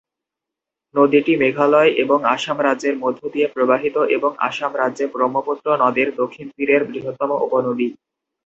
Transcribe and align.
নদীটি 0.95 1.33
মেঘালয় 1.41 1.91
এবং 2.03 2.19
আসাম 2.35 2.57
রাজ্যের 2.61 2.95
মধ্যে 3.03 3.27
দিয়ে 3.33 3.47
প্রবাহিত 3.47 3.95
এবং 4.15 4.31
আসাম 4.47 4.71
রাজ্যে 4.75 5.05
ব্রহ্মপুত্র 5.13 5.65
নদের 5.83 6.07
দক্ষিণ 6.19 6.47
তীরের 6.55 6.81
বৃহত্তম 6.89 7.29
উপনদী। 7.45 7.87